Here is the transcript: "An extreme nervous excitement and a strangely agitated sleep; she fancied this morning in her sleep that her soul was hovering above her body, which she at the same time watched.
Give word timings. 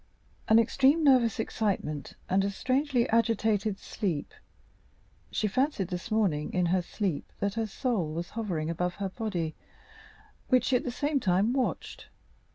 "An 0.49 0.57
extreme 0.57 1.03
nervous 1.03 1.39
excitement 1.39 2.15
and 2.27 2.43
a 2.43 2.49
strangely 2.49 3.07
agitated 3.09 3.77
sleep; 3.77 4.33
she 5.29 5.47
fancied 5.47 5.89
this 5.89 6.09
morning 6.09 6.51
in 6.55 6.65
her 6.65 6.81
sleep 6.81 7.31
that 7.39 7.53
her 7.53 7.67
soul 7.67 8.11
was 8.11 8.31
hovering 8.31 8.71
above 8.71 8.95
her 8.95 9.09
body, 9.09 9.53
which 10.49 10.63
she 10.65 10.75
at 10.75 10.85
the 10.85 10.89
same 10.91 11.19
time 11.19 11.53
watched. 11.53 12.07